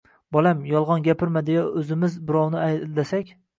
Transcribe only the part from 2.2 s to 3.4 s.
birovni aldasak